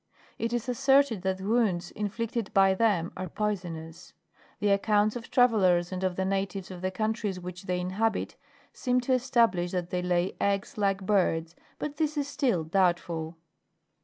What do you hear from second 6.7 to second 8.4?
of the countries which they inhabit,